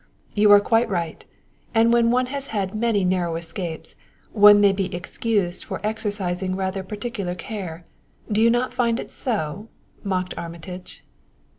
"You 0.33 0.49
are 0.51 0.59
quite 0.59 0.89
right. 0.89 1.23
And 1.75 1.93
when 1.93 2.09
one 2.09 2.25
has 2.25 2.47
had 2.47 2.73
many 2.73 3.05
narrow 3.05 3.35
escapes, 3.35 3.93
one 4.31 4.59
may 4.59 4.71
be 4.71 4.91
excused 4.95 5.63
for 5.63 5.79
exercising 5.83 6.55
rather 6.55 6.81
particular 6.81 7.35
care. 7.35 7.85
Do 8.31 8.41
you 8.41 8.49
not 8.49 8.73
find 8.73 8.99
it 8.99 9.11
so?" 9.11 9.69
mocked 10.03 10.35
Armitage. 10.39 11.03